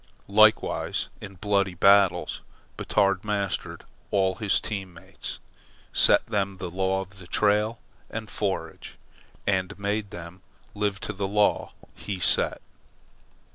[0.27, 2.41] Likewise, in bloody battles,
[2.75, 5.37] Batard mastered all his team mates,
[5.93, 7.77] set them the law of trail
[8.09, 8.97] and forage,
[9.45, 10.41] and made them
[10.73, 12.63] live to the law he set.